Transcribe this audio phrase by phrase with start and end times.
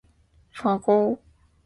[0.03, 0.03] 雷雷！
[0.03, 1.19] 你是真正的偶像啊！